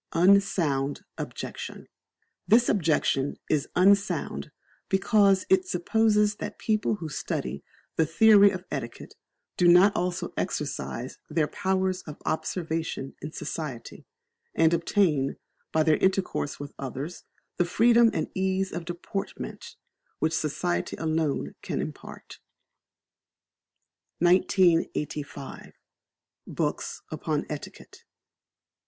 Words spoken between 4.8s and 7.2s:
because it supposes that people who